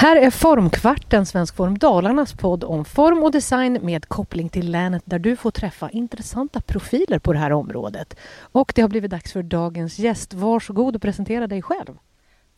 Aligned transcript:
Här 0.00 0.16
är 0.16 0.30
Formkvarten, 0.30 1.26
Svensk 1.26 1.56
Form 1.56 1.78
Dalarnas 1.78 2.34
podd 2.34 2.64
om 2.64 2.84
form 2.84 3.22
och 3.22 3.32
design 3.32 3.78
med 3.82 4.08
koppling 4.08 4.48
till 4.48 4.70
länet 4.70 5.02
där 5.06 5.18
du 5.18 5.36
får 5.36 5.50
träffa 5.50 5.90
intressanta 5.90 6.60
profiler 6.60 7.18
på 7.18 7.32
det 7.32 7.38
här 7.38 7.52
området. 7.52 8.16
Och 8.40 8.72
det 8.76 8.82
har 8.82 8.88
blivit 8.88 9.10
dags 9.10 9.32
för 9.32 9.42
dagens 9.42 9.98
gäst. 9.98 10.34
Varsågod 10.34 10.96
och 10.96 11.02
presentera 11.02 11.46
dig 11.46 11.62
själv. 11.62 11.98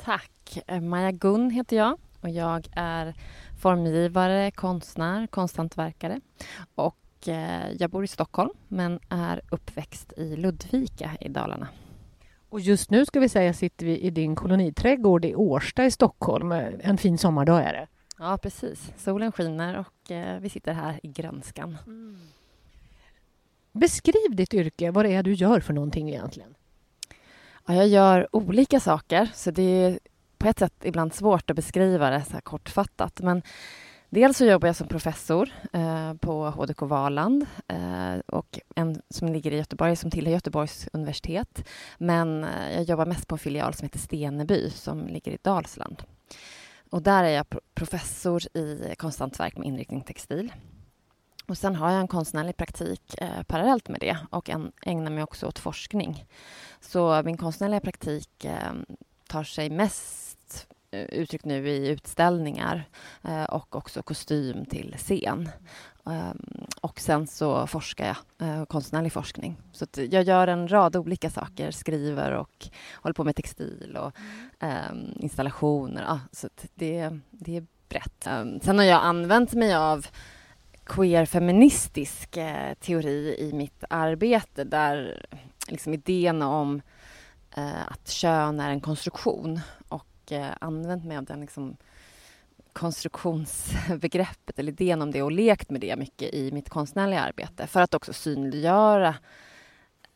Tack. 0.05 0.59
Eh, 0.67 0.81
Maja 0.81 1.11
Gunn 1.11 1.51
heter 1.51 1.77
jag 1.77 1.99
och 2.21 2.31
jag 2.31 2.69
är 2.73 3.15
formgivare, 3.63 4.51
konstnär, 4.51 5.27
konsthantverkare 5.27 6.21
och 6.75 7.29
eh, 7.29 7.73
jag 7.79 7.91
bor 7.91 8.05
i 8.05 8.09
Stockholm 8.09 8.51
men 8.69 9.01
är 9.09 9.41
uppväxt 9.51 10.13
i 10.17 10.37
Ludvika 10.37 11.11
i 11.21 11.29
Dalarna. 11.29 11.69
Och 12.53 12.61
just 12.61 12.91
nu 12.91 13.07
ska 13.07 13.21
vi 13.21 13.29
säga 13.29 13.53
sitter 13.53 13.87
vi 13.87 13.99
i 13.99 14.11
din 14.11 14.37
koloniträdgård 14.37 15.25
i 15.25 15.35
Årsta 15.35 15.85
i 15.85 15.91
Stockholm. 15.91 16.53
En 16.53 16.99
fin 16.99 17.19
sommardag 17.19 17.63
är 17.63 17.73
det. 17.73 17.87
Ja, 18.19 18.39
precis. 18.43 18.93
Solen 18.97 19.33
skiner 19.33 19.79
och 19.79 20.11
eh, 20.11 20.41
vi 20.41 20.49
sitter 20.49 20.73
här 20.73 21.01
i 21.03 21.09
grönskan. 21.09 21.79
Mm. 21.87 22.19
Beskriv 23.73 24.37
ditt 24.37 24.55
yrke. 24.55 24.91
Vad 24.91 25.05
det 25.05 25.15
är 25.15 25.23
du 25.23 25.33
gör 25.33 25.61
för 25.61 25.73
någonting 25.73 26.09
egentligen? 26.09 26.55
Ja, 27.67 27.75
jag 27.75 27.89
gör 27.89 28.37
olika 28.37 28.81
saker, 28.81 29.31
så 29.35 29.51
det 29.51 29.63
är 29.63 29.99
på 30.39 30.49
ett 30.49 30.59
sätt 30.59 30.75
ibland 30.83 31.15
svårt 31.15 31.51
att 31.51 31.57
beskriva 31.57 32.11
det 32.11 32.25
så 32.31 32.41
kortfattat. 32.41 33.21
Men 33.21 33.43
Dels 34.15 34.37
så 34.37 34.45
jobbar 34.45 34.69
jag 34.69 34.77
som 34.77 34.89
professor 34.89 35.51
eh, 35.73 36.15
på 36.15 36.51
HDK 36.51 36.83
Valand 36.83 37.47
eh, 37.69 38.19
och 38.27 38.61
en 38.75 39.03
som 39.11 39.29
ligger 39.29 39.53
i 39.53 39.57
Göteborg 39.57 39.97
som 39.97 40.11
tillhör 40.11 40.33
Göteborgs 40.33 40.89
universitet. 40.93 41.69
Men 41.99 42.45
eh, 42.45 42.75
jag 42.75 42.83
jobbar 42.83 43.07
mest 43.07 43.29
på 43.29 43.35
en 43.35 43.39
filial 43.39 43.75
som 43.75 43.85
heter 43.85 43.99
Steneby 43.99 44.71
som 44.71 45.07
ligger 45.07 45.33
i 45.33 45.39
Dalsland. 45.43 46.03
Och 46.91 47.03
där 47.03 47.25
är 47.25 47.29
jag 47.29 47.47
professor 47.75 48.57
i 48.57 48.95
konsthantverk 48.99 49.57
med 49.57 49.69
inriktning 49.69 50.01
textil. 50.03 50.53
Och 51.47 51.59
sen 51.59 51.77
har 51.77 51.91
jag 51.91 52.01
en 52.01 52.09
konstnärlig 52.09 52.57
praktik 52.57 53.15
eh, 53.19 53.43
parallellt 53.43 53.89
med 53.89 54.01
det 54.01 54.17
och 54.31 54.51
en, 54.51 54.73
ägnar 54.83 55.11
mig 55.11 55.23
också 55.23 55.47
åt 55.47 55.59
forskning. 55.59 56.25
Så 56.81 57.23
min 57.25 57.37
konstnärliga 57.37 57.81
praktik 57.81 58.45
eh, 58.45 58.73
tar 59.29 59.45
sig 59.45 59.71
mest 59.71 60.32
Eh, 60.93 61.05
uttryckt 61.05 61.45
nu 61.45 61.69
i 61.69 61.89
utställningar 61.89 62.85
eh, 63.23 63.45
och 63.45 63.77
också 63.77 64.03
kostym 64.03 64.65
till 64.67 64.95
scen. 64.99 65.49
Ehm, 66.07 66.67
och 66.81 67.01
sen 67.01 67.27
så 67.27 67.67
forskar 67.67 68.07
jag, 68.07 68.49
eh, 68.49 68.65
konstnärlig 68.65 69.13
forskning. 69.13 69.57
Så 69.73 69.87
jag 69.95 70.23
gör 70.23 70.49
en 70.49 70.69
rad 70.69 70.97
olika 70.97 71.31
saker, 71.31 71.71
skriver 71.71 72.33
och 72.33 72.69
håller 72.95 73.15
på 73.15 73.25
med 73.25 73.37
textil 73.37 73.99
och 74.01 74.13
ehm, 74.61 75.13
installationer. 75.17 76.03
Ja, 76.03 76.21
så 76.33 76.49
det, 76.75 77.19
det 77.31 77.57
är 77.57 77.67
brett. 77.89 78.27
Ehm, 78.27 78.61
sen 78.61 78.79
har 78.79 78.85
jag 78.85 79.03
använt 79.03 79.53
mig 79.53 79.75
av 79.75 80.07
queer-feministisk 80.85 82.37
eh, 82.37 82.75
teori 82.75 83.37
i 83.39 83.53
mitt 83.53 83.85
arbete 83.91 84.65
där 84.65 85.27
liksom 85.69 85.95
idén 85.95 86.43
om 86.43 86.83
eh, 87.57 87.87
att 87.89 88.09
kön 88.09 88.61
är 88.61 88.71
en 88.71 88.81
konstruktion 88.81 89.61
och 89.89 90.07
eh, 90.33 90.47
använt 90.61 91.05
mig 91.05 91.17
av 91.17 91.25
den 91.25 91.41
liksom, 91.41 91.77
konstruktionsbegreppet 92.73 94.59
eller 94.59 94.73
idén 94.73 95.03
om 95.03 95.11
det 95.11 95.23
och 95.23 95.33
lekt 95.33 95.71
med 95.71 95.81
det 95.81 95.97
mycket 95.97 96.35
i 96.35 96.53
mitt 96.53 96.69
konstnärliga 96.69 97.21
arbete 97.21 97.67
för 97.67 97.81
att 97.81 97.95
också 97.95 98.13
synliggöra 98.13 99.15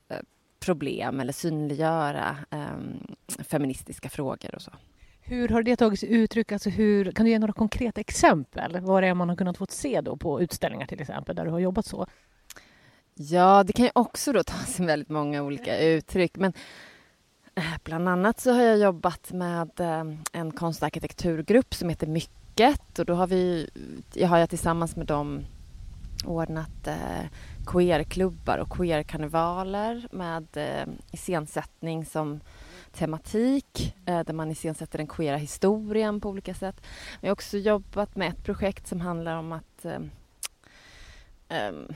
eh, 0.09 0.21
problem 0.61 1.21
eller 1.21 1.33
synliggöra 1.33 2.37
eh, 2.51 3.45
feministiska 3.45 4.09
frågor 4.09 4.55
och 4.55 4.63
så. 4.63 4.73
Hur 5.21 5.49
har 5.49 5.63
det 5.63 5.77
tagit 5.77 6.01
sig 6.01 6.13
uttryck? 6.13 6.53
Alltså 6.53 6.71
hur, 6.71 7.13
kan 7.13 7.25
du 7.25 7.31
ge 7.31 7.39
några 7.39 7.53
konkreta 7.53 8.01
exempel? 8.01 8.81
Vad 8.81 9.03
det 9.03 9.07
är 9.07 9.15
man 9.15 9.29
har 9.29 9.37
kunnat 9.37 9.57
få 9.57 9.67
se 9.69 10.01
då 10.01 10.17
på 10.17 10.43
utställningar 10.43 10.87
till 10.87 11.01
exempel 11.01 11.37
där 11.37 11.45
du 11.45 11.51
har 11.51 11.59
jobbat 11.59 11.87
så? 11.87 12.07
Ja, 13.15 13.65
det 13.65 13.73
kan 13.73 13.85
ju 13.85 13.91
också 13.95 14.33
då 14.33 14.43
ta 14.43 14.57
sig 14.57 14.87
väldigt 14.87 15.09
många 15.09 15.43
olika 15.43 15.79
uttryck. 15.79 16.37
Men 16.37 16.53
Eh, 17.59 17.75
bland 17.85 18.09
annat 18.09 18.41
så 18.41 18.53
har 18.53 18.63
jag 18.63 18.79
jobbat 18.79 19.33
med 19.33 19.81
eh, 19.81 20.05
en 20.33 20.53
konstarkitekturgrupp 20.53 21.75
som 21.75 21.89
heter 21.89 22.07
Mycket 22.07 22.99
och 22.99 23.07
då 23.07 23.15
har 23.15 23.27
vi, 23.27 23.71
jag 24.15 24.29
har 24.29 24.39
jag 24.39 24.51
tillsammans 24.51 24.97
med 24.97 25.07
dem 25.07 25.45
ordnat 26.25 26.87
eh, 26.87 27.27
queerklubbar 27.67 28.59
och 28.59 28.71
queerkarnevaler 28.71 30.09
med 30.11 30.47
iscensättning 31.11 32.05
som 32.05 32.41
tematik 32.93 33.95
där 34.05 34.33
man 34.33 34.51
iscensätter 34.51 34.99
den 34.99 35.07
queera 35.07 35.37
historien 35.37 36.21
på 36.21 36.29
olika 36.29 36.55
sätt. 36.55 36.77
Jag 37.21 37.29
har 37.29 37.33
också 37.33 37.59
jobbat 37.59 38.17
med 38.17 38.29
ett 38.29 38.45
projekt 38.45 38.87
som 38.87 39.01
handlar 39.01 39.37
om 39.37 39.53
att 39.53 39.87
um, 41.49 41.89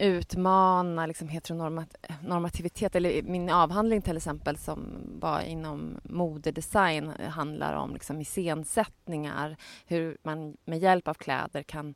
utmana 0.00 1.06
liksom 1.06 1.28
heteronormativitet. 1.28 2.94
Eller 2.96 3.22
min 3.22 3.50
avhandling 3.50 4.02
till 4.02 4.16
exempel 4.16 4.56
som 4.56 4.80
var 5.20 5.40
inom 5.40 6.00
modedesign 6.02 7.12
handlar 7.28 7.74
om 7.74 7.92
liksom 7.92 8.20
iscensättningar, 8.20 9.56
hur 9.86 10.16
man 10.22 10.56
med 10.64 10.78
hjälp 10.78 11.08
av 11.08 11.14
kläder 11.14 11.62
kan 11.62 11.94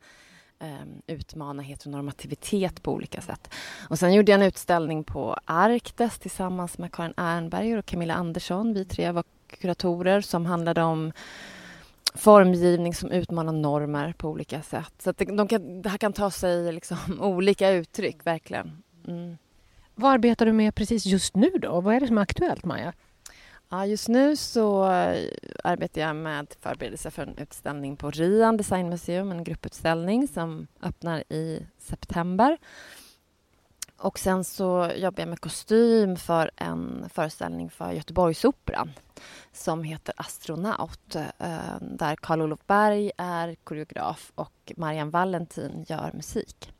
um, 0.61 1.03
utmana 1.07 1.63
heteronormativitet 1.63 2.83
på 2.83 2.93
olika 2.93 3.21
sätt. 3.21 3.55
Och 3.89 3.99
sen 3.99 4.15
gjorde 4.15 4.33
jag 4.33 4.41
en 4.41 4.47
utställning 4.47 5.05
på 5.05 5.37
Arkdes 5.45 6.19
tillsammans 6.19 6.79
med 6.79 6.93
Karin 6.93 7.15
Ernberger 7.17 7.79
och 7.79 7.87
Camilla 7.87 8.15
Andersson. 8.15 8.75
Vi 8.75 8.85
tre 8.85 9.11
var 9.11 9.25
kuratorer 9.47 10.21
som 10.21 10.47
handlade 10.47 10.83
om 10.83 11.13
formgivning 12.15 12.95
som 12.95 13.11
utmanar 13.11 13.53
normer 13.53 14.15
på 14.19 14.29
olika 14.29 14.63
sätt. 14.63 14.93
Så 14.99 15.13
det, 15.13 15.25
de 15.25 15.49
kan, 15.49 15.83
det 15.83 15.89
här 15.89 15.99
kan 15.99 16.13
ta 16.13 16.31
sig 16.31 16.73
liksom 16.73 16.99
olika 17.21 17.71
uttryck, 17.71 18.27
verkligen. 18.27 18.83
Mm. 19.09 19.37
Vad 19.95 20.13
arbetar 20.13 20.47
du 20.47 20.53
med 20.53 20.75
precis 20.75 21.07
just 21.07 21.37
nu 21.37 21.51
då? 21.51 21.81
Vad 21.81 21.95
är 21.95 22.01
det 22.01 22.07
som 22.07 22.19
är 22.19 22.23
aktuellt, 22.23 22.65
Maja? 22.65 22.93
Ja, 23.69 23.87
just 23.87 24.09
nu 24.09 24.37
så 24.37 24.91
eh, 24.91 25.31
arbetar 25.65 26.01
jag 26.01 26.17
med 26.17 26.55
förberedelser 26.61 27.11
för 27.11 27.23
en 27.23 27.39
utställning 27.39 27.97
på 27.97 28.11
Rian 28.11 28.57
Designmuseum, 28.57 29.33
en 29.33 29.45
grupputställning 29.45 30.29
som 30.29 30.67
öppnar 30.83 31.33
i 31.33 31.67
september. 31.79 32.59
Och 34.05 34.19
sen 34.19 34.45
så 34.45 34.91
jobbar 34.97 35.23
jag 35.23 35.29
med 35.29 35.41
kostym 35.41 36.17
för 36.17 36.51
en 36.57 37.09
föreställning 37.15 37.71
för 37.71 37.93
Göteborgsoperan 37.93 38.93
som 39.53 39.83
heter 39.83 40.15
Astronaut 40.17 41.17
eh, 41.17 41.57
där 41.81 42.17
Karl 42.17 42.43
Olof 42.43 42.61
Berg 42.67 43.11
är 43.17 43.55
koreograf 43.55 44.33
och 44.35 44.73
Marianne 44.77 45.11
Valentin 45.11 45.85
gör 45.89 46.11
musik. 46.15 46.73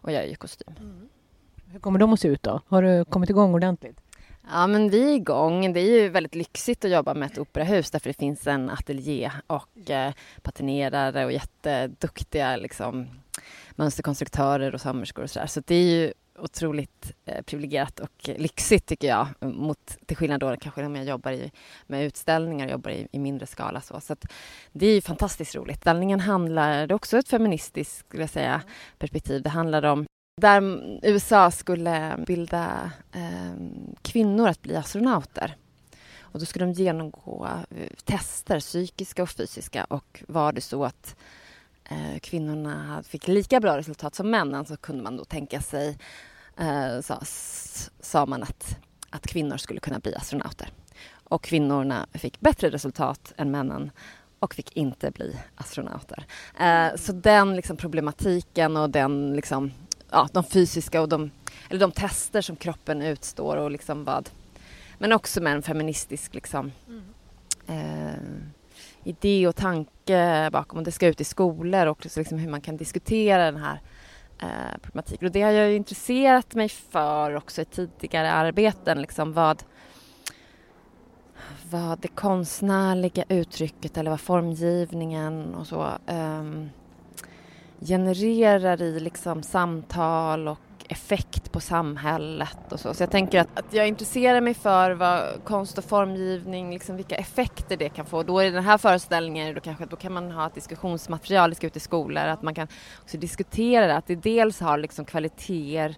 Och 0.00 0.12
jag 0.12 0.22
är 0.24 0.28
ju 0.28 0.34
kostym. 0.34 0.74
Mm. 0.78 1.08
Hur 1.66 1.80
kommer 1.80 1.98
de 1.98 2.12
att 2.12 2.20
se 2.20 2.28
ut 2.28 2.42
då? 2.42 2.60
Har 2.66 2.82
du 2.82 3.04
kommit 3.04 3.30
igång 3.30 3.54
ordentligt? 3.54 4.00
Ja, 4.50 4.66
men 4.66 4.90
vi 4.90 5.12
är 5.12 5.14
igång. 5.16 5.72
Det 5.72 5.80
är 5.80 6.00
ju 6.00 6.08
väldigt 6.08 6.34
lyxigt 6.34 6.84
att 6.84 6.90
jobba 6.90 7.14
med 7.14 7.30
ett 7.30 7.38
operahus 7.38 7.90
därför 7.90 8.10
det 8.10 8.18
finns 8.18 8.46
en 8.46 8.70
ateljé 8.70 9.30
och 9.46 9.90
eh, 9.90 10.12
patinerare 10.42 11.24
och 11.24 11.32
jätteduktiga 11.32 12.56
liksom, 12.56 13.08
mönsterkonstruktörer 13.70 14.74
och 14.74 14.80
sömmerskor 14.80 15.22
och 15.22 15.30
sådär. 15.30 15.46
Så 15.46 15.62
det 15.66 15.74
är 15.74 15.84
ju 15.84 16.12
otroligt 16.40 17.12
eh, 17.24 17.42
privilegierat 17.42 18.00
och 18.00 18.28
lyxigt 18.36 18.86
tycker 18.86 19.08
jag. 19.08 19.28
Mot, 19.40 19.98
till 20.06 20.16
skillnad 20.16 20.40
då 20.40 20.56
kanske 20.56 20.84
om 20.84 20.96
jag 20.96 21.04
jobbar 21.04 21.32
i, 21.32 21.52
med 21.86 22.04
utställningar 22.04 22.66
och 22.66 22.72
jobbar 22.72 22.90
i, 22.90 23.08
i, 23.12 23.18
mindre 23.18 23.46
skala. 23.46 23.80
Så, 23.80 24.00
så 24.00 24.16
det 24.72 24.86
är 24.86 24.94
ju 24.94 25.00
fantastiskt 25.00 25.54
roligt. 25.54 25.78
Utställningen 25.78 26.20
handlar, 26.20 26.86
det 26.86 26.92
är 26.92 26.96
också 26.96 27.18
ett 27.18 27.28
feministiskt 27.28 27.96
skulle 28.06 28.22
jag 28.22 28.30
säga, 28.30 28.62
perspektiv. 28.98 29.42
Det 29.42 29.50
handlar 29.50 29.84
om 29.84 30.06
där 30.40 30.62
USA 31.02 31.50
skulle 31.50 32.24
bilda 32.26 32.90
eh, 33.12 33.52
kvinnor 34.02 34.48
att 34.48 34.62
bli 34.62 34.76
astronauter. 34.76 35.56
Och 36.20 36.40
då 36.40 36.46
skulle 36.46 36.64
de 36.64 36.72
genomgå 36.72 37.48
eh, 37.70 37.96
tester, 38.04 38.60
psykiska 38.60 39.22
och 39.22 39.30
fysiska. 39.30 39.84
Och 39.84 40.24
var 40.28 40.52
det 40.52 40.60
så 40.60 40.84
att 40.84 41.16
eh, 41.16 41.39
kvinnorna 42.20 43.02
fick 43.02 43.28
lika 43.28 43.60
bra 43.60 43.78
resultat 43.78 44.14
som 44.14 44.30
männen 44.30 44.64
så 44.64 44.76
kunde 44.76 45.02
man 45.02 45.16
då 45.16 45.24
tänka 45.24 45.60
sig 45.60 45.98
eh, 46.56 47.00
sa, 47.00 47.20
sa 48.00 48.26
man 48.26 48.42
att, 48.42 48.76
att 49.10 49.26
kvinnor 49.26 49.56
skulle 49.56 49.80
kunna 49.80 49.98
bli 49.98 50.14
astronauter. 50.14 50.72
Och 51.24 51.42
kvinnorna 51.42 52.06
fick 52.14 52.40
bättre 52.40 52.70
resultat 52.70 53.32
än 53.36 53.50
männen 53.50 53.90
och 54.38 54.54
fick 54.54 54.76
inte 54.76 55.10
bli 55.10 55.36
astronauter. 55.54 56.24
Eh, 56.60 56.96
så 56.96 57.12
den 57.12 57.56
liksom, 57.56 57.76
problematiken 57.76 58.76
och 58.76 58.90
den, 58.90 59.36
liksom, 59.36 59.72
ja, 60.10 60.28
de 60.32 60.44
fysiska 60.44 61.00
och 61.00 61.08
de, 61.08 61.30
eller 61.68 61.80
de 61.80 61.92
tester 61.92 62.40
som 62.40 62.56
kroppen 62.56 63.02
utstår 63.02 63.56
och 63.56 63.70
liksom 63.70 64.04
vad, 64.04 64.30
men 64.98 65.12
också 65.12 65.40
med 65.40 65.52
en 65.52 65.62
feministisk 65.62 66.34
liksom, 66.34 66.72
mm. 66.88 67.04
eh, 67.66 68.20
idé 69.04 69.46
och 69.48 69.56
tanke 69.56 69.90
bakom 70.52 70.78
och 70.78 70.84
det 70.84 70.92
ska 70.92 71.06
ut 71.06 71.20
i 71.20 71.24
skolor 71.24 71.86
och 71.86 72.06
liksom 72.16 72.38
hur 72.38 72.50
man 72.50 72.60
kan 72.60 72.76
diskutera 72.76 73.44
den 73.44 73.56
här 73.56 73.80
eh, 74.42 74.78
problematiken. 74.82 75.26
Och 75.26 75.32
det 75.32 75.42
har 75.42 75.50
jag 75.50 75.72
intresserat 75.72 76.54
mig 76.54 76.68
för 76.68 77.34
också 77.34 77.62
i 77.62 77.64
tidigare 77.64 78.32
arbeten. 78.32 79.02
Liksom 79.02 79.32
vad, 79.32 79.62
vad 81.70 81.98
det 82.00 82.08
konstnärliga 82.08 83.24
uttrycket 83.28 83.96
eller 83.96 84.10
vad 84.10 84.20
formgivningen 84.20 85.54
och 85.54 85.66
så 85.66 85.82
eh, 86.06 86.44
genererar 87.80 88.82
i 88.82 89.00
liksom 89.00 89.42
samtal 89.42 90.48
och 90.48 90.58
effekt 90.90 91.52
på 91.52 91.60
samhället 91.60 92.72
och 92.72 92.80
så. 92.80 92.94
Så 92.94 93.02
jag 93.02 93.10
tänker 93.10 93.40
att, 93.40 93.58
att 93.58 93.72
jag 93.72 93.88
intresserar 93.88 94.40
mig 94.40 94.54
för 94.54 94.90
vad 94.90 95.44
konst 95.44 95.78
och 95.78 95.84
formgivning, 95.84 96.70
liksom 96.70 96.96
vilka 96.96 97.16
effekter 97.16 97.76
det 97.76 97.88
kan 97.88 98.06
få. 98.06 98.22
Då 98.22 98.42
i 98.42 98.50
den 98.50 98.64
här 98.64 98.78
föreställningen 98.78 99.54
då, 99.54 99.60
kanske, 99.60 99.86
då 99.86 99.96
kan 99.96 100.12
man 100.12 100.30
ha 100.30 100.46
ett 100.46 100.54
diskussionsmaterial, 100.54 101.54
ska 101.54 101.66
ut 101.66 101.76
i 101.76 101.80
skolor, 101.80 102.22
att 102.24 102.42
man 102.42 102.54
kan 102.54 102.68
också 103.02 103.18
diskutera 103.18 103.86
det, 103.86 103.96
att 103.96 104.06
det 104.06 104.14
dels 104.14 104.60
har 104.60 104.78
liksom 104.78 105.04
kvaliteter 105.04 105.96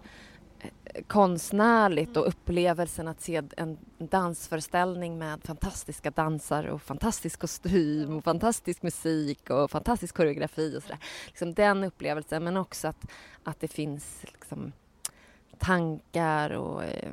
eh, 0.61 1.03
konstnärligt 1.06 2.17
och 2.17 2.29
upplevelsen 2.29 3.09
att 3.09 3.21
se 3.21 3.43
en 3.56 3.79
dansföreställning 3.99 5.19
med 5.19 5.41
fantastiska 5.44 6.11
dansare 6.11 6.73
och 6.73 6.83
fantastisk 6.83 7.41
kostym 7.41 8.17
och 8.17 8.25
fantastisk 8.25 8.83
musik 8.83 9.50
och 9.50 9.71
fantastisk 9.71 10.17
koreografi 10.17 10.77
och 10.79 10.83
sådär. 10.83 10.99
Liksom 11.27 11.55
den 11.55 11.85
upplevelsen 11.85 12.44
men 12.44 12.56
också 12.56 12.89
att, 12.89 13.06
att 13.44 13.61
det 13.61 13.69
finns 13.69 14.19
liksom 14.23 14.73
tankar 15.62 16.50
och 16.50 16.85
eh, 16.85 17.12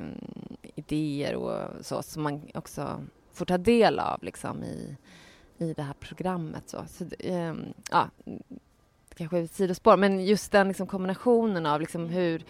idéer 0.74 1.34
och 1.34 1.84
så 1.84 2.02
som 2.02 2.22
man 2.22 2.42
också 2.54 3.04
får 3.32 3.46
ta 3.46 3.58
del 3.58 3.98
av 3.98 4.22
liksom 4.22 4.64
i, 4.64 4.96
i 5.58 5.72
det 5.72 5.82
här 5.82 5.94
programmet. 6.00 6.68
Så, 6.68 6.84
så 6.88 7.04
eh, 7.18 7.54
ja, 7.90 8.10
kanske 9.14 9.38
ett 9.38 9.54
sidospår, 9.54 9.96
men 9.96 10.24
just 10.24 10.52
den 10.52 10.68
liksom 10.68 10.86
kombinationen 10.86 11.66
av 11.66 11.80
liksom 11.80 12.08
hur 12.08 12.44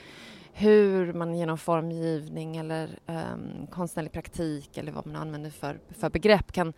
hur 0.52 1.12
man 1.12 1.34
genom 1.34 1.58
formgivning 1.58 2.56
eller 2.56 2.98
eh, 3.06 3.66
konstnärlig 3.70 4.12
praktik 4.12 4.78
eller 4.78 4.92
vad 4.92 5.06
man 5.06 5.16
använder 5.16 5.50
för, 5.50 5.80
för 5.88 6.10
begrepp 6.10 6.52
kan, 6.52 6.72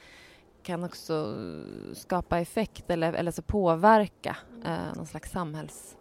kan 0.62 0.84
också 0.84 1.36
skapa 1.94 2.38
effekt 2.38 2.90
eller, 2.90 3.12
eller 3.12 3.30
så 3.30 3.42
påverka 3.42 4.36
eh, 4.64 4.96
någon 4.96 5.06
slags 5.06 5.30
samhälls... 5.30 5.96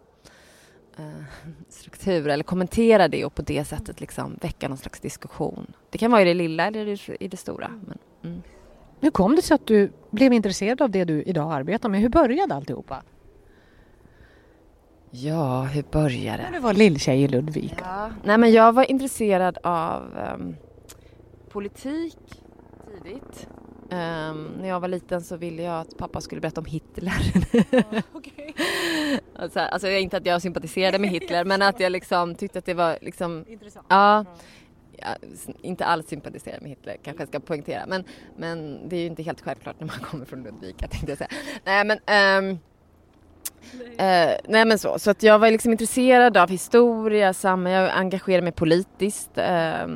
uh, 2.06 2.26
eller 2.26 2.42
kommentera 2.42 3.08
det 3.08 3.24
och 3.24 3.34
på 3.34 3.42
det 3.42 3.64
sättet 3.64 4.00
liksom 4.00 4.38
väcka 4.40 4.68
någon 4.68 4.78
slags 4.78 5.00
diskussion. 5.00 5.72
Det 5.90 5.98
kan 5.98 6.10
vara 6.10 6.22
i 6.22 6.24
det 6.24 6.34
lilla 6.34 6.66
eller 6.66 7.22
i 7.22 7.28
det 7.28 7.36
stora. 7.36 7.68
Men, 7.68 7.98
mm. 8.24 8.42
Hur 9.00 9.10
kom 9.10 9.36
det 9.36 9.42
sig 9.42 9.54
att 9.54 9.66
du 9.66 9.92
blev 10.10 10.32
intresserad 10.32 10.82
av 10.82 10.90
det 10.90 11.04
du 11.04 11.22
idag 11.22 11.52
arbetar 11.52 11.88
med? 11.88 12.00
Hur 12.00 12.08
började 12.08 12.54
alltihopa? 12.54 13.02
Ja, 15.10 15.62
hur 15.62 15.82
började 15.82 16.42
det? 16.42 16.42
När 16.42 16.52
du 16.52 16.58
var 16.58 16.74
lilltjej 16.74 17.22
i 17.22 17.28
Ludvika. 17.28 17.84
Ja. 17.84 18.10
Nej, 18.24 18.38
men 18.38 18.52
jag 18.52 18.72
var 18.72 18.90
intresserad 18.90 19.58
av 19.62 20.02
um, 20.34 20.56
politik 21.48 22.42
tidigt. 23.02 23.48
Um, 23.92 24.50
när 24.60 24.68
jag 24.68 24.80
var 24.80 24.88
liten 24.88 25.22
så 25.22 25.36
ville 25.36 25.62
jag 25.62 25.80
att 25.80 25.96
pappa 25.96 26.20
skulle 26.20 26.40
berätta 26.40 26.60
om 26.60 26.66
Hitler. 26.66 27.32
Oh, 27.72 27.98
okay. 28.12 28.52
alltså, 29.36 29.60
alltså, 29.60 29.88
inte 29.88 30.16
att 30.16 30.26
jag 30.26 30.42
sympatiserade 30.42 30.98
med 30.98 31.10
Hitler 31.10 31.44
men 31.44 31.62
att 31.62 31.80
jag 31.80 31.92
liksom 31.92 32.34
tyckte 32.34 32.58
att 32.58 32.64
det 32.64 32.74
var 32.74 32.98
liksom... 33.00 33.44
Intressant. 33.48 33.86
Ja, 33.88 34.24
inte 35.62 35.84
alls 35.84 36.08
sympatiserade 36.08 36.60
med 36.60 36.70
Hitler 36.70 36.96
kanske 37.02 37.22
jag 37.22 37.28
ska 37.28 37.40
poängtera 37.40 37.86
men, 37.86 38.04
men 38.36 38.88
det 38.88 38.96
är 38.96 39.00
ju 39.00 39.06
inte 39.06 39.22
helt 39.22 39.40
självklart 39.40 39.80
när 39.80 39.86
man 39.86 40.00
kommer 40.00 40.24
från 40.24 40.42
Ludvika 40.42 40.88
tänkte 40.90 41.10
jag 41.10 41.18
säga. 41.18 41.30
Nej 41.64 41.84
men 41.84 41.98
um, 42.50 42.58
Eh, 43.98 44.36
nej 44.48 44.64
men 44.64 44.78
så, 44.78 44.98
så 44.98 45.10
att 45.10 45.22
jag 45.22 45.38
var 45.38 45.50
liksom 45.50 45.72
intresserad 45.72 46.36
av 46.36 46.48
historia, 46.50 47.34
samma, 47.34 47.70
jag 47.70 47.90
engagerade 47.96 48.42
mig 48.42 48.52
politiskt 48.52 49.38
eh, 49.38 49.86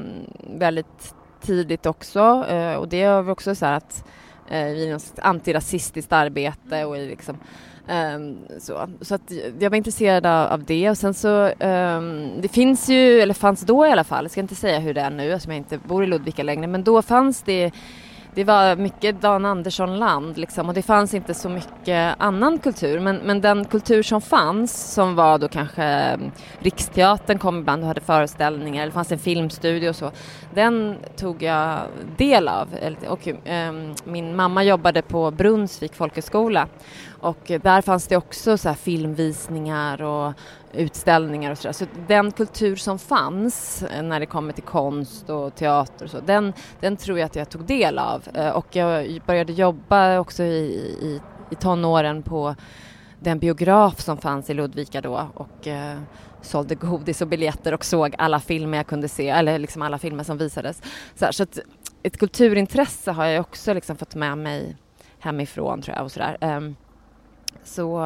väldigt 0.58 1.14
tidigt 1.46 1.87
också 1.87 2.46
eh, 2.48 2.75
och 2.75 2.88
det 2.88 3.02
har 3.02 3.22
vi 3.22 3.31
också 3.31 3.54
så 3.54 3.66
här 3.66 3.72
att 3.72 4.04
eh, 4.48 4.69
i 4.69 4.93
något 4.93 5.19
antirasistiskt 5.19 6.12
arbete 6.12 6.84
och 6.84 6.98
i 6.98 7.06
liksom 7.06 7.38
Um, 7.88 8.38
så. 8.60 8.88
så 9.00 9.14
att 9.14 9.32
jag 9.58 9.70
var 9.70 9.76
intresserad 9.76 10.26
av, 10.26 10.52
av 10.52 10.64
det 10.64 10.90
och 10.90 10.98
sen 10.98 11.14
så 11.14 11.48
um, 11.48 12.40
det 12.40 12.48
finns 12.48 12.88
ju, 12.88 13.20
eller 13.20 13.34
fanns 13.34 13.60
då 13.60 13.87
i 13.87 13.90
alla 13.90 14.04
fall, 14.04 14.25
jag 14.25 14.31
ska 14.31 14.40
inte 14.40 14.54
säga 14.54 14.78
hur 14.78 14.94
det 14.94 15.00
är 15.00 15.10
nu 15.10 15.32
eftersom 15.32 15.52
jag 15.52 15.58
inte 15.58 15.78
bor 15.78 16.04
i 16.04 16.06
Ludvika 16.06 16.43
längre, 16.43 16.66
men 16.66 16.84
då 16.84 17.02
fanns 17.02 17.43
det 17.43 17.72
det 18.37 18.44
var 18.44 18.77
mycket 18.77 19.21
Dan 19.21 19.44
Andersson-land 19.44 20.38
liksom, 20.38 20.69
och 20.69 20.75
det 20.75 20.83
fanns 20.83 21.15
inte 21.15 21.35
så 21.35 21.49
mycket 21.49 22.15
annan 22.19 22.59
kultur. 22.59 23.00
Men, 23.00 23.17
men 23.17 23.41
den 23.41 23.65
kultur 23.65 24.03
som 24.03 24.21
fanns, 24.21 24.93
som 24.94 25.15
var 25.15 25.38
då 25.38 25.49
kanske 25.49 25.83
mm, 25.83 26.31
Riksteatern 26.59 27.38
kom 27.38 27.59
ibland 27.59 27.83
och 27.83 27.88
hade 27.88 28.00
föreställningar, 28.00 28.83
eller 28.83 28.91
det 28.91 28.94
fanns 28.94 29.12
en 29.12 29.19
filmstudio 29.19 29.88
och 29.88 29.97
så, 29.97 30.11
den 30.55 30.97
tog 31.17 31.43
jag 31.43 31.81
del 32.17 32.49
av. 32.49 32.69
Och, 33.09 33.29
um, 33.29 33.94
min 34.05 34.37
mamma 34.37 34.65
jobbade 34.65 35.03
på 35.03 35.31
Brunnsvik 35.31 35.94
folkhögskola 35.94 36.69
och 37.21 37.53
där 37.62 37.82
fanns 37.82 38.06
det 38.06 38.17
också 38.17 38.59
så 38.59 38.75
filmvisningar 38.75 40.03
och 40.03 40.32
utställningar 40.76 41.50
och 41.50 41.58
sådär. 41.58 41.73
Så 41.73 41.84
den 42.08 42.32
kultur 42.32 42.76
som 42.76 42.99
fanns 42.99 43.82
eh, 43.82 44.02
när 44.02 44.20
det 44.20 44.26
kommer 44.26 44.52
till 44.52 44.64
konst 44.64 45.31
och 45.31 45.55
teater 45.55 46.05
och 46.05 46.11
så, 46.11 46.20
den, 46.20 46.52
den 46.81 46.96
tror 46.96 47.19
jag 47.19 47.26
att 47.26 47.37
jag 47.37 47.50
tog 47.50 47.64
del 47.64 47.99
av. 47.99 48.23
Eh, 48.34 48.49
och 48.49 48.76
jag 48.76 49.23
började 49.26 49.52
jobba 49.52 50.19
också 50.19 50.43
i, 50.43 50.67
i, 51.02 51.20
i 51.50 51.55
tonåren 51.55 52.23
på 52.23 52.55
den 53.20 53.38
biograf 53.38 54.00
som 54.00 54.19
fanns 54.19 54.50
i 54.50 54.55
Ludvika 54.55 55.00
då 55.00 55.31
och 55.34 55.67
eh, 55.67 55.99
sålde 56.43 56.75
godis 56.75 57.22
och 57.22 57.29
biljetter 57.29 57.75
och 57.75 57.84
såg 57.84 58.14
alla 58.19 58.40
filmer 58.40 58.79
jag 58.79 58.87
kunde 58.87 59.08
se, 59.08 59.29
eller 59.29 59.58
liksom 59.58 59.82
alla 59.82 59.99
filmer 59.99 60.25
som 60.25 60.38
visades. 60.38 60.82
Så, 61.14 61.25
här, 61.25 61.32
så 61.32 61.43
att 61.43 61.58
ett 62.02 62.19
kulturintresse 62.19 63.12
har 63.12 63.26
jag 63.26 63.40
också 63.40 63.75
liksom 63.75 63.96
fått 63.96 64.14
med 64.14 64.38
mig 64.38 64.76
hemifrån 65.19 65.82
tror 65.82 65.96
jag 65.96 66.05
och 66.05 66.12
sådär. 66.12 66.37
Um, 66.40 66.76
så 67.64 67.99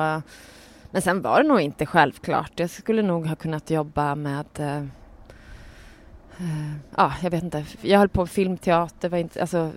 men 0.90 1.02
sen 1.02 1.22
var 1.22 1.42
det 1.42 1.48
nog 1.48 1.60
inte 1.60 1.87
självklart. 1.87 2.60
Jag 2.60 2.70
skulle 2.70 3.02
nog 3.02 3.26
ha 3.26 3.37
kunnat 3.37 3.70
jobba 3.70 4.14
med 4.14 4.46
eh, 4.58 4.76
eh, 6.38 6.75
ja, 6.96 7.12
jag 7.22 7.31
vet 7.31 7.42
inte. 7.42 7.64
Jag 7.81 7.98
höll 7.98 8.08
på 8.08 8.20
med 8.20 8.31
filmteater, 8.31 9.08
var 9.08 9.19
inte, 9.19 9.40
alltså, 9.40 9.72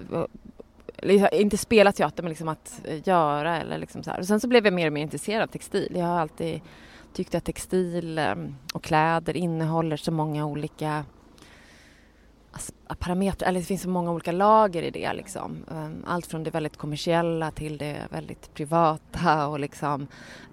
inte 1.31 1.57
spela 1.57 1.91
teater 1.91 2.23
men 2.23 2.29
liksom 2.29 2.47
att 2.47 2.81
eh, 2.83 3.07
göra 3.07 3.61
eller 3.61 3.77
liksom 3.77 4.03
så 4.03 4.11
här. 4.11 4.19
Och 4.19 4.25
sen 4.25 4.39
så 4.39 4.47
blev 4.47 4.65
jag 4.65 4.73
mer 4.73 4.87
och 4.87 4.93
mer 4.93 5.01
intresserad 5.01 5.41
av 5.41 5.47
textil. 5.47 5.91
Jag 5.95 6.05
har 6.05 6.19
alltid 6.19 6.61
tyckt 7.13 7.35
att 7.35 7.45
textil 7.45 8.17
eh, 8.17 8.35
och 8.73 8.83
kläder 8.83 9.37
innehåller 9.37 9.97
så 9.97 10.11
många 10.11 10.45
olika 10.45 11.05
parametrar, 12.99 13.49
eller 13.49 13.59
det 13.59 13.65
finns 13.65 13.81
så 13.81 13.89
många 13.89 14.11
olika 14.11 14.31
lager 14.31 14.83
i 14.83 14.91
det 14.91 15.13
liksom. 15.13 15.65
Ehm, 15.71 16.03
allt 16.07 16.25
från 16.25 16.43
det 16.43 16.51
väldigt 16.51 16.77
kommersiella 16.77 17.51
till 17.51 17.77
det 17.77 18.07
väldigt 18.09 18.53
privata 18.53 19.47
och 19.47 19.59
liksom 19.59 20.07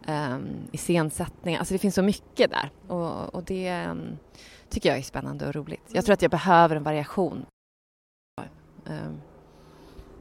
ehm, 0.07 0.33
um, 0.33 0.69
iscensättningar. 0.73 1.59
Alltså 1.59 1.75
det 1.75 1.78
finns 1.78 1.95
så 1.95 2.02
mycket 2.02 2.50
där 2.50 2.71
och, 2.88 3.35
och 3.35 3.45
det 3.45 3.87
um, 3.87 4.19
tycker 4.69 4.88
jag 4.88 4.99
är 4.99 5.02
spännande 5.02 5.47
och 5.47 5.54
roligt. 5.54 5.90
Jag 5.92 6.04
tror 6.04 6.12
att 6.12 6.23
jag 6.23 6.30
behöver 6.30 6.76
en 6.76 6.83
variation. 6.83 7.47
Um. 8.87 9.21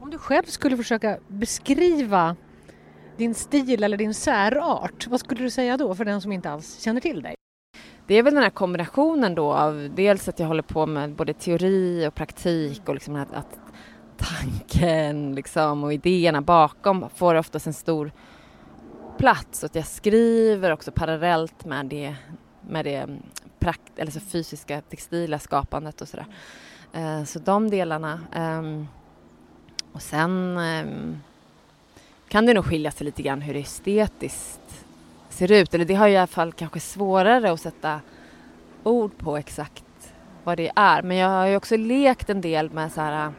Om 0.00 0.10
du 0.10 0.18
själv 0.18 0.44
skulle 0.44 0.76
försöka 0.76 1.18
beskriva 1.28 2.36
din 3.16 3.34
stil 3.34 3.84
eller 3.84 3.96
din 3.96 4.14
särart, 4.14 5.06
vad 5.06 5.20
skulle 5.20 5.42
du 5.42 5.50
säga 5.50 5.76
då 5.76 5.94
för 5.94 6.04
den 6.04 6.20
som 6.20 6.32
inte 6.32 6.50
alls 6.50 6.80
känner 6.80 7.00
till 7.00 7.22
dig? 7.22 7.34
Det 8.10 8.18
är 8.18 8.22
väl 8.22 8.34
den 8.34 8.42
här 8.42 8.50
kombinationen 8.50 9.34
då 9.34 9.52
av 9.52 9.90
dels 9.94 10.28
att 10.28 10.38
jag 10.38 10.46
håller 10.46 10.62
på 10.62 10.86
med 10.86 11.14
både 11.14 11.32
teori 11.32 12.06
och 12.06 12.14
praktik 12.14 12.88
och 12.88 12.94
liksom 12.94 13.16
att, 13.16 13.34
att 13.34 13.58
tanken 14.16 15.34
liksom 15.34 15.84
och 15.84 15.92
idéerna 15.92 16.40
bakom 16.40 17.10
får 17.14 17.34
oftast 17.34 17.66
en 17.66 17.72
stor 17.72 18.12
plats 19.18 19.62
och 19.62 19.66
att 19.66 19.74
jag 19.74 19.86
skriver 19.86 20.70
också 20.70 20.92
parallellt 20.92 21.64
med 21.64 21.86
det, 21.86 22.14
med 22.68 22.84
det 22.84 22.96
mm, 22.96 23.22
prakt, 23.58 23.98
eller 23.98 24.12
så 24.12 24.20
fysiska 24.20 24.80
textila 24.80 25.38
skapandet 25.38 26.00
och 26.00 26.08
sådär. 26.08 26.26
Eh, 26.92 27.24
så 27.24 27.38
de 27.38 27.70
delarna. 27.70 28.20
Ehm, 28.32 28.86
och 29.92 30.02
sen 30.02 30.58
ehm, 30.58 31.20
kan 32.28 32.46
det 32.46 32.54
nog 32.54 32.64
skilja 32.64 32.90
sig 32.90 33.04
lite 33.04 33.22
grann 33.22 33.42
hur 33.42 33.54
det 33.54 33.60
är 33.60 33.62
estetiskt 33.62 34.79
ser 35.30 35.52
ut. 35.52 35.74
Eller 35.74 35.84
det 35.84 35.94
har 35.94 36.08
i 36.08 36.16
alla 36.16 36.26
fall 36.26 36.52
kanske 36.52 36.80
svårare 36.80 37.52
att 37.52 37.60
sätta 37.60 38.00
ord 38.82 39.18
på 39.18 39.36
exakt 39.36 39.84
vad 40.44 40.56
det 40.56 40.70
är. 40.76 41.02
Men 41.02 41.16
jag 41.16 41.28
har 41.28 41.46
ju 41.46 41.56
också 41.56 41.76
lekt 41.76 42.30
en 42.30 42.40
del 42.40 42.70
med 42.70 42.92
så 42.92 43.00
här 43.00 43.26
äh, 43.26 43.32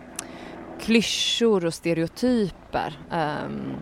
klyschor 0.80 1.66
och 1.66 1.74
stereotyper. 1.74 3.00
Um, 3.12 3.76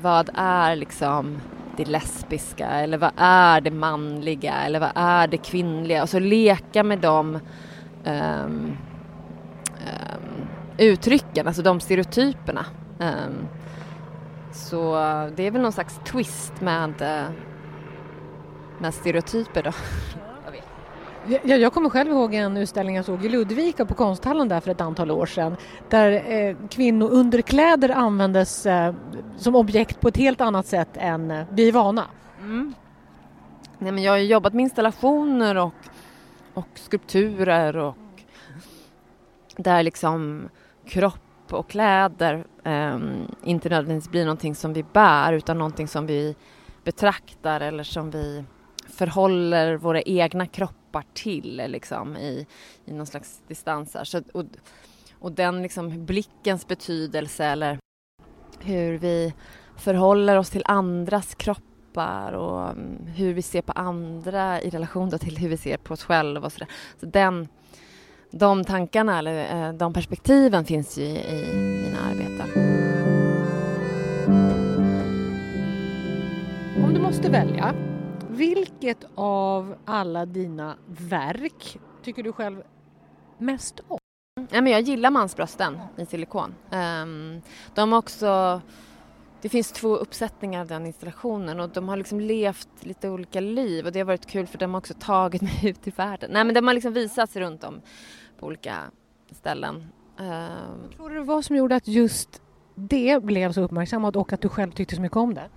vad 0.00 0.30
är 0.34 0.76
liksom 0.76 1.40
det 1.76 1.84
lesbiska 1.84 2.66
eller 2.66 2.98
vad 2.98 3.10
är 3.16 3.60
det 3.60 3.70
manliga 3.70 4.54
eller 4.54 4.80
vad 4.80 4.92
är 4.94 5.26
det 5.26 5.36
kvinnliga 5.36 6.02
och 6.02 6.08
så 6.08 6.18
leka 6.18 6.82
med 6.82 6.98
de 6.98 7.34
um, 7.34 7.34
um, 7.34 7.42
ehm, 8.04 8.76
ehm, 9.86 10.48
uttrycken, 10.78 11.46
alltså 11.46 11.62
de 11.62 11.80
stereotyperna. 11.80 12.64
Um, 12.98 13.48
så 14.56 14.94
det 15.36 15.42
är 15.42 15.50
väl 15.50 15.62
någon 15.62 15.72
slags 15.72 16.00
twist 16.04 16.60
med, 16.60 17.02
eh, 17.02 17.30
med 18.78 18.94
stereotyper 18.94 19.62
då. 19.62 19.72
Jag, 21.28 21.58
jag 21.60 21.72
kommer 21.72 21.90
själv 21.90 22.10
ihåg 22.10 22.34
en 22.34 22.56
utställning 22.56 22.96
jag 22.96 23.04
såg 23.04 23.24
i 23.24 23.28
Ludvika 23.28 23.86
på 23.86 23.94
konsthallen 23.94 24.48
där 24.48 24.60
för 24.60 24.70
ett 24.70 24.80
antal 24.80 25.10
år 25.10 25.26
sedan 25.26 25.56
där 25.88 26.12
eh, 26.32 26.56
kvinnounderkläder 26.70 27.90
användes 27.90 28.66
eh, 28.66 28.94
som 29.36 29.54
objekt 29.54 30.00
på 30.00 30.08
ett 30.08 30.16
helt 30.16 30.40
annat 30.40 30.66
sätt 30.66 30.88
än 30.94 31.30
eh, 31.30 31.46
vi 31.50 31.68
är 31.68 31.72
vana. 31.72 32.04
Mm. 32.38 32.74
Nej, 33.78 33.92
men 33.92 34.02
jag 34.02 34.12
har 34.12 34.18
jobbat 34.18 34.52
med 34.52 34.62
installationer 34.62 35.56
och, 35.56 35.74
och 36.54 36.68
skulpturer 36.74 37.76
och 37.76 37.96
där 39.56 39.82
liksom 39.82 40.48
kropp 40.86 41.25
och 41.52 41.68
kläder 41.68 42.46
eh, 42.64 42.98
inte 43.42 43.68
nödvändigtvis 43.68 44.10
blir 44.10 44.24
någonting 44.24 44.54
som 44.54 44.72
vi 44.72 44.82
bär 44.82 45.32
utan 45.32 45.58
någonting 45.58 45.88
som 45.88 46.06
vi 46.06 46.36
betraktar 46.84 47.60
eller 47.60 47.84
som 47.84 48.10
vi 48.10 48.44
förhåller 48.88 49.76
våra 49.76 50.02
egna 50.02 50.46
kroppar 50.46 51.04
till 51.14 51.62
liksom, 51.66 52.16
i, 52.16 52.46
i 52.84 52.92
någon 52.92 53.06
slags 53.06 53.42
distans. 53.48 53.96
Så, 54.04 54.22
och, 54.32 54.44
och 55.18 55.32
den 55.32 55.62
liksom, 55.62 56.06
blickens 56.06 56.66
betydelse 56.66 57.44
eller 57.44 57.78
hur 58.60 58.98
vi 58.98 59.34
förhåller 59.76 60.36
oss 60.36 60.50
till 60.50 60.62
andras 60.64 61.34
kroppar 61.34 62.32
och 62.32 62.70
mm, 62.70 63.06
hur 63.06 63.34
vi 63.34 63.42
ser 63.42 63.62
på 63.62 63.72
andra 63.72 64.60
i 64.62 64.70
relation 64.70 65.18
till 65.18 65.38
hur 65.38 65.48
vi 65.48 65.56
ser 65.56 65.76
på 65.76 65.94
oss 65.94 66.04
själva 66.04 66.46
och 66.46 66.52
sådär. 66.52 66.68
Så 67.00 67.06
den, 67.06 67.48
de 68.30 68.64
tankarna 68.64 69.18
eller 69.18 69.66
eh, 69.68 69.72
de 69.72 69.92
perspektiven 69.92 70.64
finns 70.64 70.98
ju 70.98 71.02
i, 71.02 71.16
i 71.16 71.56
mina 71.56 71.98
arbeten. 72.00 72.48
Om 76.84 76.94
du 76.94 77.00
måste 77.00 77.30
välja, 77.30 77.74
vilket 78.28 79.04
av 79.14 79.74
alla 79.84 80.26
dina 80.26 80.76
verk 80.86 81.78
tycker 82.02 82.22
du 82.22 82.32
själv 82.32 82.62
mest 83.38 83.80
om? 83.88 83.98
Ja, 84.50 84.60
men 84.60 84.72
jag 84.72 84.80
gillar 84.80 85.10
mansbrösten 85.10 85.78
i 85.96 86.06
silikon. 86.06 86.54
Um, 86.70 87.42
de 87.74 87.92
har 87.92 87.98
också 87.98 88.60
det 89.46 89.50
finns 89.50 89.72
två 89.72 89.96
uppsättningar 89.96 90.60
av 90.60 90.66
den 90.66 90.86
installationen 90.86 91.60
och 91.60 91.68
de 91.68 91.88
har 91.88 91.96
liksom 91.96 92.20
levt 92.20 92.68
lite 92.80 93.08
olika 93.08 93.40
liv 93.40 93.86
och 93.86 93.92
det 93.92 93.98
har 93.98 94.04
varit 94.04 94.26
kul 94.26 94.46
för 94.46 94.58
de 94.58 94.74
har 94.74 94.78
också 94.78 94.94
tagit 95.00 95.42
mig 95.42 95.60
ut 95.62 95.86
i 95.88 95.90
världen. 95.90 96.30
Nej 96.32 96.44
men 96.44 96.54
de 96.54 96.66
har 96.66 96.74
liksom 96.74 96.92
visats 96.92 97.36
runt 97.36 97.64
om 97.64 97.80
på 98.38 98.46
olika 98.46 98.76
ställen. 99.30 99.74
Um, 100.18 100.90
tror 100.96 101.10
du 101.10 101.14
det 101.14 101.22
var 101.22 101.42
som 101.42 101.56
gjorde 101.56 101.76
att 101.76 101.88
just 101.88 102.42
det 102.74 103.22
blev 103.22 103.52
så 103.52 103.60
uppmärksammat 103.60 104.16
och 104.16 104.32
att 104.32 104.40
du 104.40 104.48
själv 104.48 104.70
tyckte 104.72 104.94
så 104.94 105.02
mycket 105.02 105.16
om 105.16 105.34
det? 105.34 105.48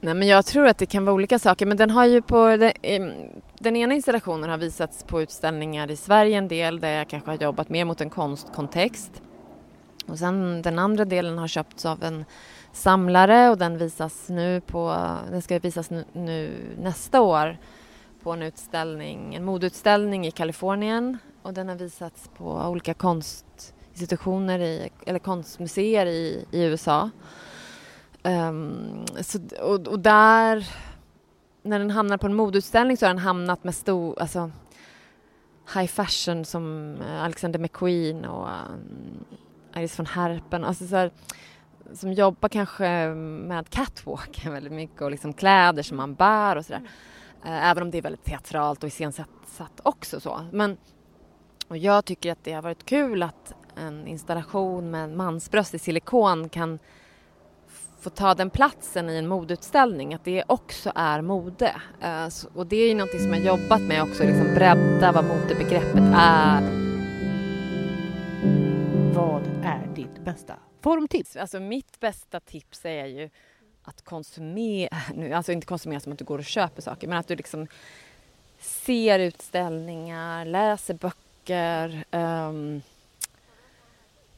Nej, 0.00 0.14
men 0.14 0.28
jag 0.28 0.46
tror 0.46 0.66
att 0.66 0.78
det 0.78 0.86
kan 0.86 1.04
vara 1.04 1.14
olika 1.14 1.38
saker, 1.38 1.66
men 1.66 1.76
den 1.76 1.90
har 1.90 2.04
ju 2.04 2.22
på 2.22 2.56
den, 2.56 3.12
den 3.58 3.76
ena 3.76 3.94
installationen 3.94 4.50
har 4.50 4.58
visats 4.58 5.04
på 5.04 5.22
utställningar 5.22 5.90
i 5.90 5.96
Sverige 5.96 6.38
en 6.38 6.48
del 6.48 6.80
där 6.80 6.98
jag 6.98 7.08
kanske 7.08 7.30
har 7.30 7.38
jobbat 7.38 7.68
mer 7.68 7.84
mot 7.84 8.00
en 8.00 8.10
konstkontext. 8.10 9.23
Och 10.06 10.18
sen 10.18 10.62
den 10.62 10.78
andra 10.78 11.04
delen 11.04 11.38
har 11.38 11.48
köpts 11.48 11.86
av 11.86 12.04
en 12.04 12.24
samlare 12.72 13.50
och 13.50 13.58
den 13.58 13.78
visas 13.78 14.28
nu 14.28 14.60
på, 14.60 15.08
den 15.30 15.42
ska 15.42 15.58
visas 15.58 15.90
nu, 15.90 16.04
nu 16.12 16.60
nästa 16.78 17.20
år 17.20 17.58
på 18.22 18.32
en 18.32 18.42
utställning, 18.42 19.34
en 19.34 19.44
modeutställning 19.44 20.26
i 20.26 20.30
Kalifornien 20.30 21.18
och 21.42 21.54
den 21.54 21.68
har 21.68 21.76
visats 21.76 22.30
på 22.36 22.46
olika 22.46 22.94
konstinstitutioner 22.94 24.58
i, 24.58 24.88
eller 25.06 25.18
konstmuseer 25.18 26.06
i, 26.06 26.46
i 26.50 26.62
USA. 26.62 27.10
Um, 28.22 29.04
så, 29.20 29.38
och, 29.62 29.88
och, 29.88 30.00
där, 30.00 30.68
när 31.62 31.78
den 31.78 31.90
hamnar 31.90 32.16
på 32.16 32.26
en 32.26 32.34
modeutställning 32.34 32.96
så 32.96 33.06
har 33.06 33.14
den 33.14 33.22
hamnat 33.22 33.64
med 33.64 33.74
stor, 33.74 34.20
alltså 34.20 34.50
high 35.74 35.86
fashion 35.86 36.44
som 36.44 36.96
eh, 37.00 37.24
Alexander 37.24 37.58
McQueen 37.58 38.24
och 38.24 38.48
um, 38.48 39.24
Iris 39.76 39.98
von 39.98 40.06
Herpen, 40.06 40.64
alltså 40.64 40.86
så 40.86 40.96
här, 40.96 41.10
som 41.92 42.12
jobbar 42.12 42.48
kanske 42.48 43.08
med 43.08 43.70
catwalk 43.70 44.46
väldigt 44.46 44.72
mycket 44.72 45.02
och 45.02 45.10
liksom 45.10 45.32
kläder 45.32 45.82
som 45.82 45.96
man 45.96 46.14
bär 46.14 46.56
och 46.56 46.64
sådär. 46.64 46.78
Mm. 46.78 47.52
Uh, 47.54 47.70
även 47.70 47.82
om 47.82 47.90
det 47.90 47.98
är 47.98 48.02
väldigt 48.02 48.24
teatralt 48.24 48.82
och 48.82 48.88
iscensatt 48.88 49.28
också 49.82 50.20
så. 50.20 50.40
Men, 50.52 50.76
och 51.68 51.76
jag 51.76 52.04
tycker 52.04 52.32
att 52.32 52.44
det 52.44 52.52
har 52.52 52.62
varit 52.62 52.86
kul 52.86 53.22
att 53.22 53.54
en 53.76 54.06
installation 54.06 54.90
med 54.90 55.10
mansbröst 55.10 55.74
i 55.74 55.78
silikon 55.78 56.48
kan 56.48 56.78
få 58.00 58.10
ta 58.10 58.34
den 58.34 58.50
platsen 58.50 59.10
i 59.10 59.16
en 59.16 59.28
modeutställning, 59.28 60.14
att 60.14 60.24
det 60.24 60.44
också 60.46 60.92
är 60.94 61.20
mode. 61.20 61.74
Uh, 62.04 62.56
och 62.58 62.66
det 62.66 62.76
är 62.76 62.88
ju 62.88 62.94
någonting 62.94 63.20
som 63.20 63.34
jag 63.34 63.44
jobbat 63.44 63.80
med 63.80 64.02
också, 64.02 64.24
liksom 64.24 64.54
bredda 64.54 65.12
vad 65.12 65.24
modebegreppet 65.24 66.12
är. 66.14 66.83
Ditt 70.04 70.24
bästa 70.24 70.56
formtips? 70.80 71.36
Alltså 71.36 71.60
mitt 71.60 72.00
bästa 72.00 72.40
tips 72.40 72.84
är 72.84 73.06
ju 73.06 73.30
att 73.82 74.04
konsumera, 74.04 74.96
alltså 75.34 75.52
inte 75.52 75.66
konsumera 75.66 76.00
som 76.00 76.12
att 76.12 76.18
du 76.18 76.24
går 76.24 76.38
och 76.38 76.44
köper 76.44 76.82
saker, 76.82 77.08
men 77.08 77.18
att 77.18 77.28
du 77.28 77.36
liksom 77.36 77.66
ser 78.58 79.18
utställningar, 79.18 80.44
läser 80.44 80.94
böcker, 80.94 82.04
um, 82.10 82.82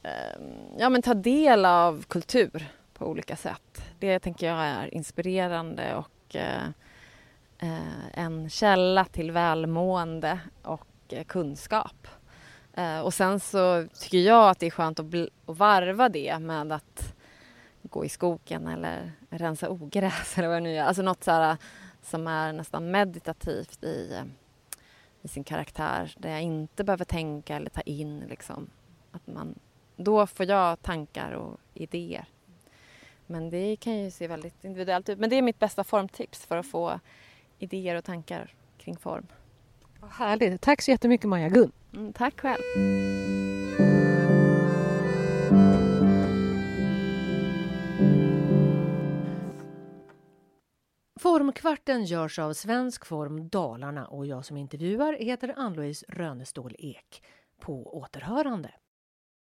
um, 0.02 0.44
ja 0.78 0.88
men 0.88 1.02
ta 1.02 1.14
del 1.14 1.64
av 1.64 2.02
kultur 2.02 2.68
på 2.94 3.06
olika 3.06 3.36
sätt. 3.36 3.82
Det 3.98 4.18
tänker 4.18 4.46
jag 4.46 4.66
är 4.66 4.94
inspirerande 4.94 5.94
och 5.94 6.36
eh, 6.36 6.66
eh 7.58 8.18
en 8.18 8.50
källa 8.50 9.04
till 9.04 9.30
välmående 9.30 10.40
och 10.62 10.86
eh, 11.08 11.24
kunskap. 11.24 12.08
Eh, 12.76 13.00
och 13.00 13.14
sen 13.14 13.40
så 13.40 13.88
tycker 14.00 14.18
jag 14.18 14.50
att 14.50 14.58
det 14.58 14.66
är 14.66 14.70
skönt 14.70 15.00
att, 15.00 15.14
att 15.14 15.58
varva 15.58 16.08
det 16.08 16.38
med 16.38 16.72
att 16.72 17.14
gå 17.82 18.04
i 18.04 18.08
skogen 18.08 18.66
eller 18.66 19.12
rensa 19.30 19.70
ogräs 19.70 20.34
eller 20.38 20.48
vad 20.48 20.56
det 20.56 20.60
nu 20.60 20.76
är. 20.76 20.84
Alltså 20.84 21.02
något 21.02 21.24
så 21.24 21.30
här, 21.30 21.50
eh, 21.50 21.56
som 22.02 22.26
är 22.26 22.52
nästan 22.52 22.90
meditativt 22.90 23.84
i, 23.84 24.14
eh, 24.14 24.24
i 25.22 25.28
sin 25.28 25.44
karaktär 25.44 26.14
där 26.18 26.30
jag 26.30 26.42
inte 26.42 26.84
behöver 26.84 27.04
tänka 27.04 27.56
eller 27.56 27.70
ta 27.70 27.80
in 27.80 28.24
liksom. 28.28 28.70
Att 29.12 29.26
man, 29.26 29.54
då 29.96 30.26
får 30.26 30.46
jag 30.46 30.82
tankar 30.82 31.32
och 31.32 31.60
idéer. 31.74 32.28
Men 33.26 33.50
det 33.50 33.76
kan 33.76 33.98
ju 33.98 34.10
se 34.10 34.26
väldigt 34.28 34.64
individuellt 34.64 35.08
ut. 35.08 35.18
Men 35.18 35.30
det 35.30 35.36
är 35.36 35.42
mitt 35.42 35.58
bästa 35.58 35.84
formtips 35.84 36.46
för 36.46 36.56
att 36.56 36.66
få 36.66 37.00
idéer 37.58 37.94
och 37.94 38.04
tankar 38.04 38.54
kring 38.78 38.96
form. 38.96 39.26
Vad 40.06 40.14
härligt. 40.14 40.60
Tack 40.60 40.82
så 40.82 40.90
jättemycket 40.90 41.28
Maja 41.28 41.48
Gunn. 41.48 41.72
Mm, 41.94 42.12
tack 42.12 42.40
själv. 42.40 42.62
Formkvarten 51.20 52.04
görs 52.04 52.38
av 52.38 52.52
Svensk 52.52 53.06
Form 53.06 53.48
Dalarna 53.48 54.06
och 54.06 54.26
jag 54.26 54.44
som 54.44 54.56
intervjuar 54.56 55.12
heter 55.12 55.54
Ann-Louise 55.56 56.06
Rönestål 56.08 56.74
Ek. 56.78 57.22
På 57.60 57.96
återhörande. 57.96 58.70